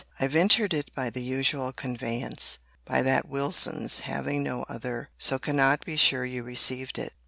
I 0.19 0.25
ventured 0.25 0.73
it 0.73 0.89
by 0.95 1.11
the 1.11 1.21
usual 1.23 1.71
conveyance, 1.71 2.57
by 2.85 3.03
that 3.03 3.27
Wilson's, 3.29 3.99
having 3.99 4.41
no 4.41 4.63
other: 4.67 5.11
so 5.19 5.37
cannot 5.37 5.85
be 5.85 5.95
sure 5.95 6.25
you 6.25 6.41
received 6.41 6.97
it. 6.97 7.13